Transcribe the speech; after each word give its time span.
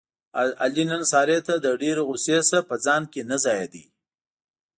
علي 0.63 0.83
نن 0.91 1.01
سارې 1.11 1.37
ته 1.47 1.53
له 1.63 1.71
ډېرې 1.81 2.01
غوسې 2.07 2.37
نه 2.53 2.59
په 2.69 2.75
ځان 2.85 3.01
کې 3.11 3.21
نه 3.29 3.37
ځایېدا. 3.45 3.83